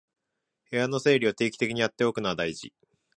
[0.71, 2.73] 部屋の整理を定期的にやっておくのは大事